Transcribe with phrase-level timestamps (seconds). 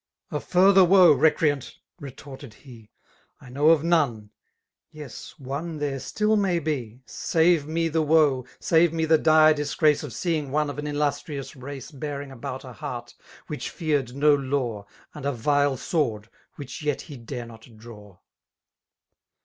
[0.17, 2.89] '*•* A further woe, recreant," retorted he:
[3.39, 4.31] I know of none:
[4.89, 10.01] yes, one there still may be:^* Save me the woe, save me the dire disgrace
[10.03, 13.13] *' Of seeing one of an illustrious race << Bearing about a heart,
[13.45, 18.17] which feared no law, *' And a vile sword, which yet he dare not draw.'